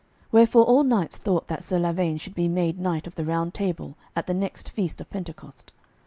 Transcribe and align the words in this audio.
Wherefore 0.31 0.65
all 0.65 0.81
knights 0.81 1.15
thought 1.15 1.45
that 1.47 1.63
Sir 1.63 1.77
Lavaine 1.77 2.17
should 2.17 2.33
be 2.33 2.47
made 2.47 2.79
knight 2.79 3.05
of 3.05 3.13
the 3.13 3.23
Round 3.23 3.53
Table 3.53 3.95
at 4.15 4.25
the 4.25 4.33
next 4.33 4.69
feast 4.71 4.99
of 4.99 5.07
Pentecost. 5.11 5.73